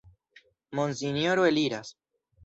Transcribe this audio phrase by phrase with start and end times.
[0.79, 1.93] Monsinjoro eliras!